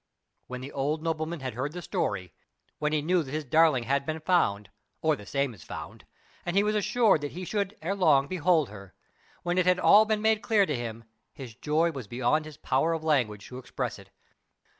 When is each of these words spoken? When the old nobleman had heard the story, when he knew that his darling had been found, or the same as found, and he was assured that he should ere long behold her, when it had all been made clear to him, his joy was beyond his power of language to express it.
When 0.47 0.61
the 0.61 0.71
old 0.71 1.03
nobleman 1.03 1.41
had 1.41 1.53
heard 1.53 1.73
the 1.73 1.81
story, 1.83 2.33
when 2.79 2.91
he 2.91 3.03
knew 3.03 3.21
that 3.21 3.29
his 3.31 3.45
darling 3.45 3.83
had 3.83 4.03
been 4.03 4.19
found, 4.19 4.71
or 4.99 5.15
the 5.15 5.27
same 5.27 5.53
as 5.53 5.61
found, 5.63 6.05
and 6.43 6.55
he 6.55 6.63
was 6.63 6.73
assured 6.73 7.21
that 7.21 7.33
he 7.33 7.45
should 7.45 7.77
ere 7.83 7.93
long 7.93 8.25
behold 8.27 8.69
her, 8.69 8.95
when 9.43 9.59
it 9.59 9.67
had 9.67 9.77
all 9.79 10.05
been 10.05 10.23
made 10.23 10.41
clear 10.41 10.65
to 10.65 10.75
him, 10.75 11.03
his 11.35 11.53
joy 11.53 11.91
was 11.91 12.07
beyond 12.07 12.45
his 12.45 12.57
power 12.57 12.93
of 12.93 13.03
language 13.03 13.45
to 13.49 13.59
express 13.59 13.99
it. 13.99 14.09